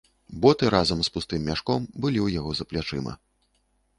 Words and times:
Боты 0.43 0.69
разам 0.75 1.03
з 1.07 1.11
пустым 1.17 1.43
мяшком 1.49 1.85
былі 2.05 2.19
ў 2.23 2.27
яго 2.39 2.51
за 2.61 2.67
плячыма. 2.71 3.13